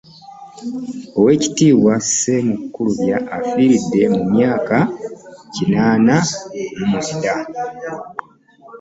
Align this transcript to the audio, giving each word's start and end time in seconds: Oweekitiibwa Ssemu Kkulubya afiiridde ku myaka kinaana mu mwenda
Oweekitiibwa 1.17 1.93
Ssemu 2.03 2.55
Kkulubya 2.61 3.17
afiiridde 3.37 4.01
ku 4.15 4.21
myaka 4.33 4.77
kinaana 5.53 6.15
mu 6.87 6.87
mwenda 6.91 7.33